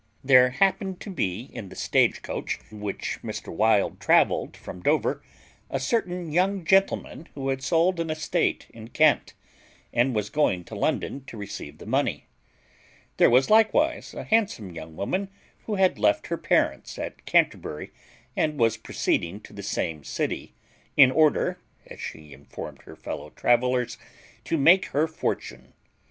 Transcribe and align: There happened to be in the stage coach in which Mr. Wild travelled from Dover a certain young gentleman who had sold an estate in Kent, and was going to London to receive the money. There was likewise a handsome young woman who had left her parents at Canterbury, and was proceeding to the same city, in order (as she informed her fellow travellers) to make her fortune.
There 0.23 0.49
happened 0.49 0.99
to 1.01 1.11
be 1.11 1.43
in 1.53 1.69
the 1.69 1.75
stage 1.75 2.23
coach 2.23 2.57
in 2.71 2.81
which 2.81 3.19
Mr. 3.23 3.49
Wild 3.53 3.99
travelled 3.99 4.57
from 4.57 4.81
Dover 4.81 5.21
a 5.69 5.79
certain 5.79 6.31
young 6.31 6.65
gentleman 6.65 7.27
who 7.35 7.49
had 7.49 7.61
sold 7.61 7.99
an 7.99 8.09
estate 8.09 8.65
in 8.71 8.87
Kent, 8.87 9.35
and 9.93 10.15
was 10.15 10.31
going 10.31 10.63
to 10.63 10.73
London 10.75 11.23
to 11.25 11.37
receive 11.37 11.77
the 11.77 11.85
money. 11.85 12.25
There 13.17 13.29
was 13.29 13.51
likewise 13.51 14.15
a 14.15 14.23
handsome 14.23 14.73
young 14.73 14.95
woman 14.95 15.29
who 15.67 15.75
had 15.75 15.99
left 15.99 16.25
her 16.25 16.37
parents 16.37 16.97
at 16.97 17.23
Canterbury, 17.27 17.91
and 18.35 18.57
was 18.57 18.77
proceeding 18.77 19.39
to 19.41 19.53
the 19.53 19.61
same 19.61 20.03
city, 20.03 20.55
in 20.97 21.11
order 21.11 21.59
(as 21.85 21.99
she 22.01 22.33
informed 22.33 22.81
her 22.85 22.95
fellow 22.95 23.29
travellers) 23.29 23.99
to 24.45 24.57
make 24.57 24.85
her 24.85 25.05
fortune. 25.07 25.73